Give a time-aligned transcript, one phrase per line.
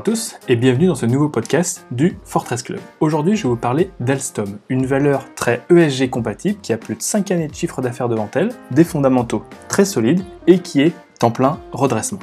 [0.00, 2.80] à tous et bienvenue dans ce nouveau podcast du Fortress Club.
[3.00, 7.02] Aujourd'hui, je vais vous parler d'Alstom, une valeur très ESG compatible qui a plus de
[7.02, 11.30] 5 années de chiffre d'affaires devant elle, des fondamentaux très solides et qui est en
[11.30, 12.20] plein redressement.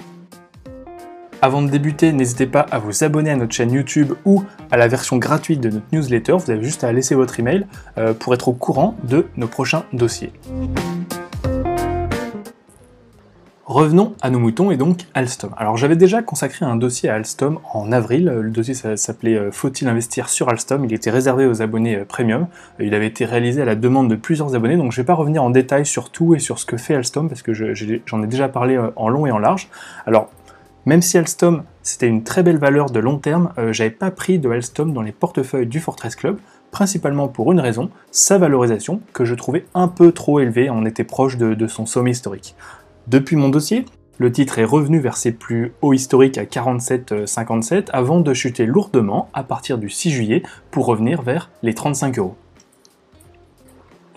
[1.43, 4.87] Avant de débuter, n'hésitez pas à vous abonner à notre chaîne YouTube ou à la
[4.87, 6.31] version gratuite de notre newsletter.
[6.31, 7.67] Vous avez juste à laisser votre email
[7.99, 10.31] euh, pour être au courant de nos prochains dossiers.
[13.67, 15.49] Revenons à nos moutons et donc Alstom.
[15.57, 18.23] Alors j'avais déjà consacré un dossier à Alstom en avril.
[18.27, 20.85] Le dossier s'appelait euh, Faut-il investir sur Alstom?
[20.85, 22.47] Il était réservé aux abonnés euh, premium.
[22.79, 25.15] Il avait été réalisé à la demande de plusieurs abonnés, donc je ne vais pas
[25.15, 28.27] revenir en détail sur tout et sur ce que fait Alstom parce que j'en ai
[28.27, 29.67] déjà parlé euh, en long et en large.
[30.05, 30.29] Alors
[30.85, 34.49] même si Alstom c'était une très belle valeur de long terme, j'avais pas pris de
[34.49, 36.37] Alstom dans les portefeuilles du Fortress Club
[36.71, 41.05] principalement pour une raison, sa valorisation, que je trouvais un peu trop élevée, on était
[41.05, 42.55] proche de son sommet historique.
[43.07, 43.85] Depuis mon dossier,
[44.17, 49.29] le titre est revenu vers ses plus hauts historiques à 47,57 avant de chuter lourdement
[49.33, 52.35] à partir du 6 juillet pour revenir vers les 35 euros.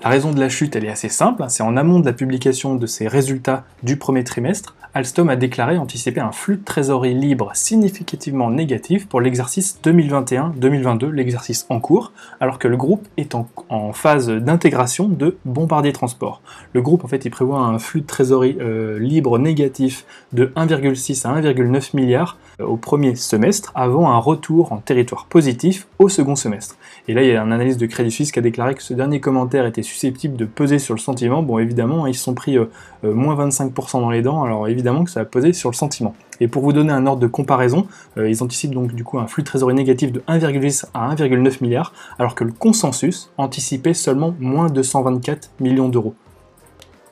[0.03, 1.51] La raison de la chute, elle est assez simple, hein.
[1.51, 5.79] c'est en amont de la publication de ses résultats du premier trimestre, Alstom a déclaré
[5.79, 12.59] anticiper un flux de trésorerie libre significativement négatif pour l'exercice 2021-2022, l'exercice en cours, alors
[12.59, 13.47] que le groupe est en,
[13.93, 16.43] phase d'intégration de Bombardier Transport.
[16.73, 21.27] Le groupe, en fait, il prévoit un flux de trésorerie euh, libre négatif de 1,6
[21.27, 26.35] à 1,9 milliards euh, au premier semestre, avant un retour en territoire positif au second
[26.35, 26.77] semestre.
[27.07, 28.95] Et là, il y a un analyste de Crédit Suisse qui a déclaré que ce
[28.95, 31.43] dernier commentaire était susceptible de peser sur le sentiment.
[31.43, 32.67] Bon, évidemment, ils se sont pris euh,
[33.03, 36.15] moins 25% dans les dents, alors évidemment, que ça va peser sur le sentiment.
[36.41, 39.27] Et pour vous donner un ordre de comparaison, euh, ils anticipent donc du coup un
[39.27, 44.35] flux de trésorerie négatif de 1,10 à 1,9 milliard, alors que le consensus anticipait seulement
[44.41, 46.15] moins de 124 millions d'euros.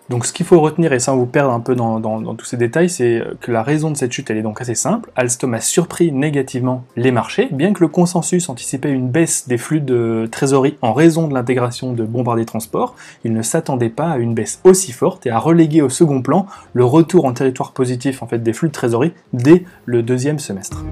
[0.08, 2.00] Donc ce qu'il faut retenir, et sans vous perdre un peu dans,
[2.34, 5.10] tous ces détails, c'est que la raison de cette chute, elle est donc assez simple.
[5.16, 9.80] Alstom a surpris négativement les marchés, bien que le consensus anticipait une baisse des flux
[9.80, 14.34] de trésorerie en raison de l'intégration de Bombardier Transport, il ne s'attendait pas à une
[14.34, 18.26] baisse aussi forte et à reléguer au second plan le retour en territoire positif en
[18.26, 20.84] fait, des flux de trésorerie dès le deuxième semestre.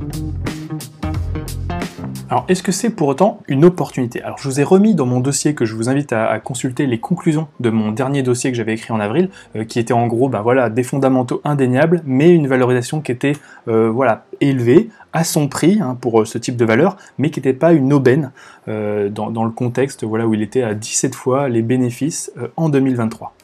[2.29, 4.21] Alors, est-ce que c'est pour autant une opportunité?
[4.21, 6.99] Alors, je vous ai remis dans mon dossier que je vous invite à, consulter les
[6.99, 10.29] conclusions de mon dernier dossier que j'avais écrit en avril, euh, qui était en gros,
[10.29, 13.35] ben voilà, des fondamentaux indéniables, mais une valorisation qui était,
[13.69, 17.39] euh, voilà, élevée à son prix hein, pour euh, ce type de valeur, mais qui
[17.39, 18.33] n'était pas une aubaine
[18.67, 23.36] dans, dans, le contexte, voilà, où il était à 17 fois les bénéfices en 2023.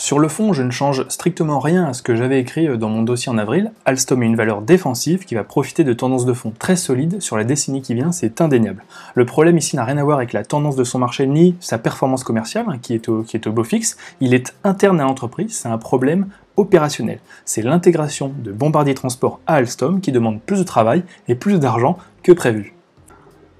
[0.00, 2.88] Sur le fond, je ne change strictement rien à ce que j'avais écrit euh, dans
[2.88, 3.72] mon dossier en avril.
[3.84, 7.36] Alstom est une valeur défensive qui va profiter de tendances de fond très solides sur
[7.36, 8.84] la décennie qui vient, c'est indéniable.
[9.16, 11.78] Le problème ici n'a rien à voir avec la tendance de son marché ni sa
[11.78, 13.96] performance commerciale, hein, qui, est au, qui est au beau fixe.
[14.20, 17.18] Il est interne à l'entreprise, c'est un problème opérationnel.
[17.44, 21.98] C'est l'intégration de Bombardier Transport à Alstom qui demande plus de travail et plus d'argent
[22.22, 22.77] que prévu.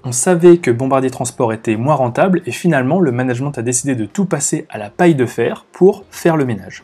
[0.09, 4.05] On savait que Bombardier Transport était moins rentable et finalement le management a décidé de
[4.05, 6.83] tout passer à la paille de fer pour faire le ménage.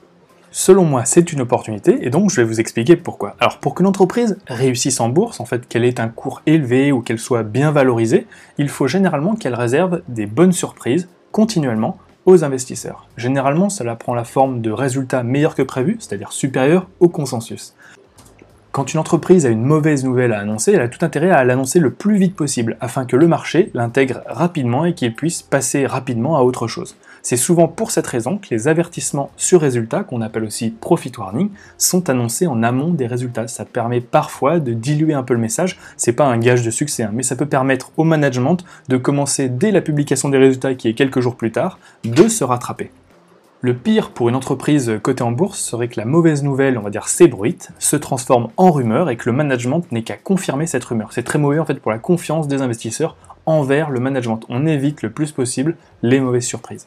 [0.52, 3.36] Selon moi, c'est une opportunité et donc je vais vous expliquer pourquoi.
[3.40, 7.02] Alors pour que l'entreprise réussisse en bourse, en fait qu'elle ait un cours élevé ou
[7.02, 8.28] qu'elle soit bien valorisée,
[8.60, 11.98] il faut généralement qu'elle réserve des bonnes surprises continuellement
[12.28, 13.08] aux investisseurs.
[13.18, 17.74] Généralement, cela prend la forme de résultats meilleurs que prévus, c'est-à-dire supérieurs au consensus.
[18.76, 21.80] Quand une entreprise a une mauvaise nouvelle à annoncer, elle a tout intérêt à l'annoncer
[21.80, 26.36] le plus vite possible, afin que le marché l'intègre rapidement et qu'il puisse passer rapidement
[26.36, 26.98] à autre chose.
[27.22, 31.52] C'est souvent pour cette raison que les avertissements sur résultats, qu'on appelle aussi profit warning,
[31.78, 33.48] sont annoncés en amont des résultats.
[33.48, 37.04] Ça permet parfois de diluer un peu le message, c'est pas un gage de succès,
[37.04, 38.58] hein, mais ça peut permettre au management
[38.90, 42.44] de commencer dès la publication des résultats qui est quelques jours plus tard, de se
[42.44, 42.92] rattraper.
[43.66, 46.92] Le pire pour une entreprise cotée en bourse serait que la mauvaise nouvelle, on va
[46.92, 51.14] dire s'ébruite, se transforme en rumeur et que le management n'ait qu'à confirmer cette rumeur.
[51.14, 53.18] C'est très mauvais en fait pour la confiance des investisseurs
[53.48, 54.42] envers le management.
[54.50, 56.86] On évite le plus possible les mauvaises surprises.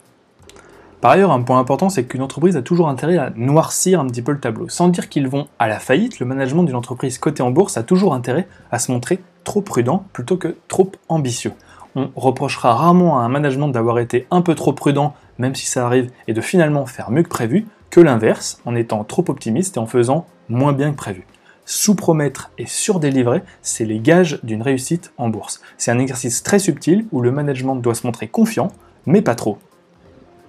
[1.01, 4.23] Par ailleurs, un point important, c'est qu'une entreprise a toujours intérêt à noircir un petit
[4.23, 4.69] peu le tableau.
[4.69, 7.83] Sans dire qu'ils vont à la faillite, le management d'une entreprise cotée en bourse a
[7.83, 11.55] toujours intérêt à se montrer trop prudent plutôt que trop ambitieux.
[11.97, 15.87] On reprochera rarement à un management d'avoir été un peu trop prudent même si ça
[15.87, 19.81] arrive, et de finalement faire mieux que prévu, que l'inverse, en étant trop optimiste et
[19.81, 21.27] en faisant moins bien que prévu.
[21.65, 25.61] Sous-promettre et surdélivrer, c'est les gages d'une réussite en bourse.
[25.77, 28.73] C'est un exercice très subtil où le management doit se montrer confiant,
[29.05, 29.59] mais pas trop.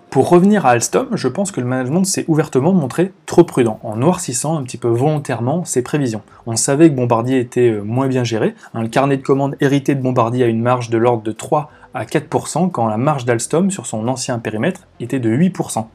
[0.10, 3.96] Pour revenir à Alstom, je pense que le management s'est ouvertement montré trop prudent, en
[3.96, 6.24] noircissant un petit peu volontairement ses prévisions.
[6.48, 10.02] On savait que Bombardier était euh, moins bien géré, un carnet de commandes hérité de
[10.02, 13.86] Bombardier a une marge de l'ordre de 3 à 4% quand la marge d'Alstom sur
[13.86, 15.86] son ancien périmètre était de 8%.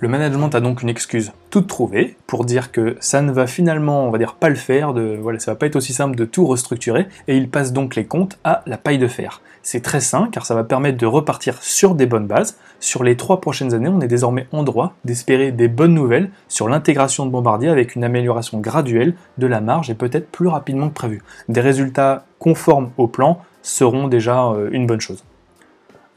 [0.00, 4.06] Le management a donc une excuse toute trouvée pour dire que ça ne va finalement,
[4.06, 6.24] on va dire, pas le faire, de, voilà, ça va pas être aussi simple de
[6.24, 9.40] tout restructurer, et il passe donc les comptes à la paille de fer.
[9.70, 12.56] C'est très sain car ça va permettre de repartir sur des bonnes bases.
[12.80, 16.70] Sur les trois prochaines années, on est désormais en droit d'espérer des bonnes nouvelles sur
[16.70, 20.94] l'intégration de Bombardier avec une amélioration graduelle de la marge et peut-être plus rapidement que
[20.94, 21.22] prévu.
[21.50, 25.22] Des résultats conformes au plan seront déjà euh, une bonne chose.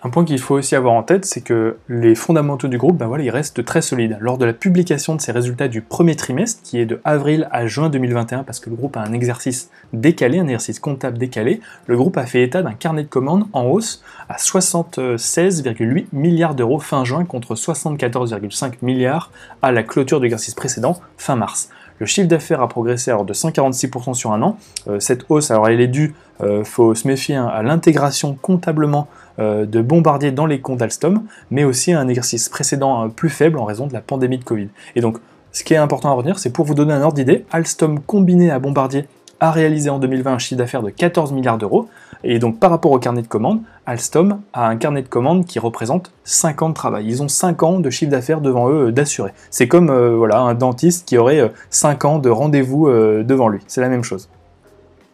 [0.04, 3.06] Un point qu'il faut aussi avoir en tête, c'est que les fondamentaux du groupe, ben
[3.06, 4.18] voilà, ils restent très solides.
[4.20, 7.68] Lors de la publication de ces résultats du premier trimestre, qui est de avril à
[7.68, 11.98] juin 2021, parce que le groupe a un exercice décalé, un exercice comptable décalé, le
[11.98, 17.06] groupe a fait état d'un carnet de commandes en hausse à 76,8 milliards d'euros fin
[17.06, 19.30] juin contre 74,5 milliards
[19.62, 21.70] à la clôture de l'exercice précédent fin mars.
[22.02, 24.58] Le chiffre d'affaires a progressé alors de 146% sur un an.
[24.88, 29.08] Euh, cette hausse, alors elle est due, euh, faut se méfier, hein, à l'intégration comptablement
[29.40, 33.60] euh, de Bombardier dans les comptes d'Alstom, mais aussi à un exercice précédent plus faible
[33.60, 34.70] en raison de la pandémie de Covid.
[34.96, 35.18] Et donc,
[35.52, 38.52] ce qui est important à retenir, c'est pour vous donner un ordre d'idée, Alstom combiné
[38.52, 39.06] à Bombardier
[39.42, 41.90] a réalisé en 2020 un chiffre d'affaires de 14 milliards d'euros.
[42.24, 45.58] Et donc par rapport au carnet de commandes, Alstom a un carnet de commandes qui
[45.58, 47.06] représente 5 ans de travail.
[47.08, 49.32] Ils ont 5 ans de chiffre d'affaires devant eux euh, d'assurer.
[49.50, 53.62] C'est comme euh, voilà, un dentiste qui aurait 5 euh, ans de rendez-vous devant lui.
[53.68, 54.30] C'est la même chose.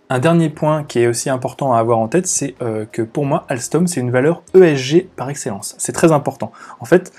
[0.09, 2.56] Un dernier point qui est aussi important à avoir en tête, c'est
[2.94, 5.75] que pour moi, Alstom, c'est une valeur ESG par excellence.
[5.80, 6.54] C'est très important.
[6.80, 7.12] En fait,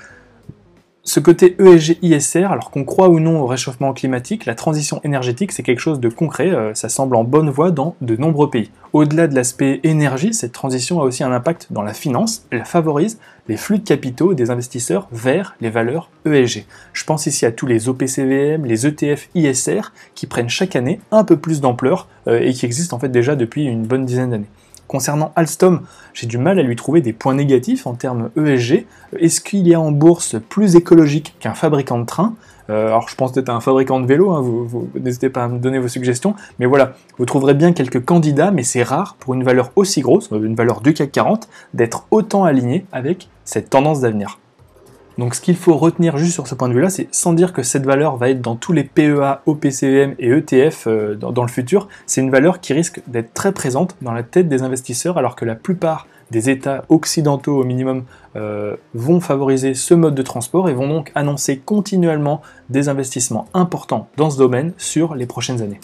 [1.09, 5.63] ce côté ESG-ISR, alors qu'on croit ou non au réchauffement climatique, la transition énergétique, c'est
[5.63, 8.71] quelque chose de concret, euh, ça semble en bonne voie dans de nombreux pays.
[8.95, 13.19] Au-delà de l'aspect énergie, cette transition a aussi un impact dans la finance, elle favorise
[13.47, 16.65] les flux de capitaux des investisseurs vers les valeurs ESG.
[16.95, 21.25] Je pense ici à tous les OPCVM, les ETF ISR, qui prennent chaque année un
[21.25, 24.51] peu plus d'ampleur euh, et qui existent en fait déjà depuis une bonne dizaine d'années.
[24.87, 25.83] Concernant Alstom,
[26.15, 28.87] j'ai du mal à lui trouver des points négatifs en termes ESG.
[29.19, 33.15] Est-ce qu'il y a en bourse plus écologique qu'un fabricant de train euh, alors je
[33.15, 36.35] pense à un fabricant de vélo, hein, vous, n'hésitez pas à me donner vos suggestions,
[36.59, 40.31] mais voilà, vous trouverez bien quelques candidats, mais c'est rare pour une valeur aussi grosse,
[40.31, 44.39] une valeur du CAC 40, d'être autant aligné avec cette tendance d'avenir.
[45.19, 47.65] Donc ce qu'il faut retenir juste sur ce point de vue-là, c'est sans dire que
[47.65, 51.89] cette valeur va être dans tous les PEA, OPCVM et ETF euh, dans, le futur,
[52.07, 55.45] c'est une valeur qui risque d'être très présente dans la tête des investisseurs alors que
[55.45, 58.05] la plupart des États occidentaux au minimum
[58.37, 64.09] euh, vont favoriser ce mode de transport et vont donc annoncer continuellement des investissements importants
[64.17, 65.81] dans ce domaine sur les prochaines années.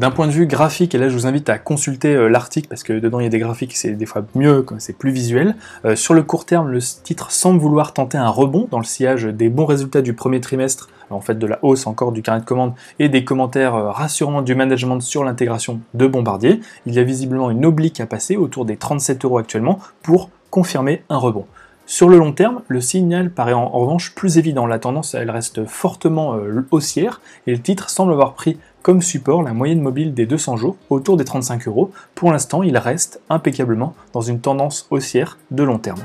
[0.00, 2.82] D'un point de vue graphique, et là je vous invite à consulter euh, l'article parce
[2.82, 5.56] que dedans il y a des graphiques, c'est des fois mieux, c'est plus visuel.
[5.84, 9.24] Euh, sur le court terme, le titre semble vouloir tenter un rebond dans le sillage
[9.24, 12.46] des bons résultats du premier trimestre, en fait de la hausse encore du carnet de
[12.46, 16.62] commande et des commentaires euh, rassurants du management sur l'intégration de Bombardier.
[16.86, 21.02] Il y a visiblement une oblique à passer autour des 37 euros actuellement pour confirmer
[21.10, 21.44] un rebond.
[21.84, 24.64] Sur le long terme, le signal paraît en, revanche plus évident.
[24.64, 26.36] La tendance, elle reste fortement
[26.70, 30.76] haussière et le titre semble avoir pris comme support la moyenne mobile des 200 jours
[30.88, 31.90] autour des 35 euros.
[32.14, 36.00] Pour l'instant, il reste impeccablement dans une tendance haussière de long terme.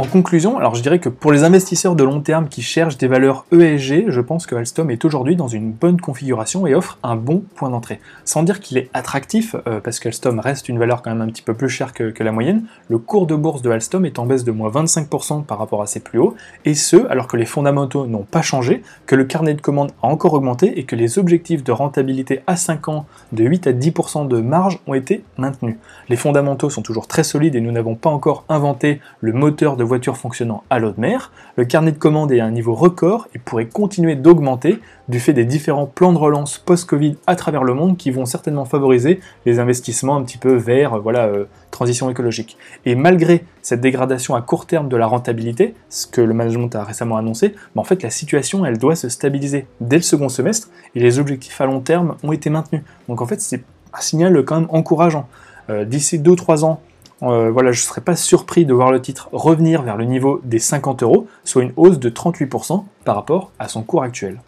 [0.00, 3.06] En conclusion, alors je dirais que pour les investisseurs de long terme qui cherchent des
[3.06, 7.16] valeurs ESG, je pense que Alstom est aujourd'hui dans une bonne configuration et offre un
[7.16, 8.00] bon point d'entrée.
[8.24, 11.42] Sans dire qu'il est attractif, euh, parce qu'Alstom reste une valeur quand même un petit
[11.42, 14.42] peu plus chère que, la moyenne, le cours de bourse de Alstom est en baisse
[14.42, 18.06] de moins 25% par rapport à ses plus hauts, et ce alors que les fondamentaux
[18.06, 21.62] n'ont pas changé, que le carnet de commandes a encore augmenté et que les objectifs
[21.62, 25.76] de rentabilité à 5 ans de 8 à 10% de marge ont été maintenus.
[26.08, 29.89] Les fondamentaux sont toujours très solides et nous n'avons pas encore inventé le moteur de
[30.14, 33.38] fonctionnant à l'eau de mer, le carnet de commandes est à un niveau record et
[33.38, 37.96] pourrait continuer d'augmenter du fait des différents plans de relance post-Covid à travers le monde
[37.96, 42.56] qui vont certainement favoriser les investissements un petit peu vers voilà, euh, transition écologique.
[42.86, 46.84] Et malgré cette dégradation à court terme de la rentabilité, ce que le management a
[46.84, 50.68] récemment annoncé, bah, en fait la situation elle doit se stabiliser dès le second semestre
[50.94, 52.82] et les objectifs à long terme ont été maintenus.
[53.08, 55.28] Donc en fait c'est un signal quand même encourageant.
[55.68, 56.80] Euh, d'ici 2-3 ans,
[57.22, 60.40] euh, voilà, je ne serais pas surpris de voir le titre revenir vers le niveau
[60.44, 64.40] des 50 euros, soit une hausse de 38% par rapport à son cours actuel.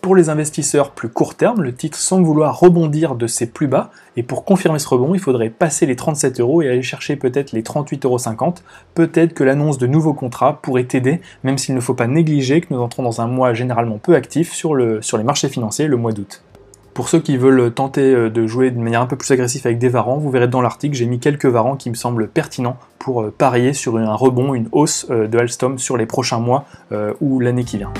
[0.00, 3.90] Pour les investisseurs plus court terme, le titre semble vouloir rebondir de ses plus bas,
[4.16, 7.52] et pour confirmer ce rebond, il faudrait passer les 37 euros et aller chercher peut-être
[7.52, 8.54] les 38,50 euros.
[8.94, 12.72] Peut-être que l'annonce de nouveaux contrats pourrait aider, même s'il ne faut pas négliger que
[12.72, 16.42] nous entrons dans un mois généralement peu actif sur les marchés financiers, le mois d'août.
[16.94, 19.78] Pour ceux qui veulent tenter euh, de jouer de manière un peu plus agressive avec
[19.78, 23.22] des varans, vous verrez dans l'article, j'ai mis quelques varans qui me semblent pertinents pour
[23.22, 26.64] euh, parier sur un rebond, une hausse euh, de Alstom sur les prochains mois
[27.20, 27.92] ou l'année qui vient.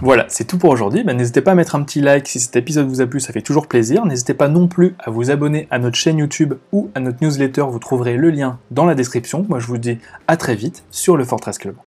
[0.00, 1.04] Voilà, c'est tout pour aujourd'hui.
[1.04, 3.32] Bah, n'hésitez pas à mettre un petit like si cet épisode vous a plu, ça
[3.32, 4.04] fait toujours plaisir.
[4.04, 7.62] N'hésitez pas non plus à vous abonner à notre chaîne YouTube ou à notre newsletter,
[7.68, 9.46] vous trouverez le lien dans la description.
[9.48, 11.76] Moi je vous dis à très vite sur le Fortress Club.